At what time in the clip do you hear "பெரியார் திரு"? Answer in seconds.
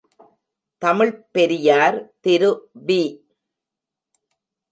1.31-2.49